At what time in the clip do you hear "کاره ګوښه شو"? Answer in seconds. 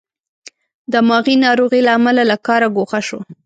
2.45-3.19